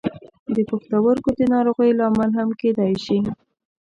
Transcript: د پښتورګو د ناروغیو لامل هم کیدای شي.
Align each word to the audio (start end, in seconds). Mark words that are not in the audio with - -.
د 0.55 0.57
پښتورګو 0.69 1.29
د 1.39 1.41
ناروغیو 1.53 1.97
لامل 1.99 2.29
هم 2.39 2.49
کیدای 2.61 2.93
شي. 3.05 3.17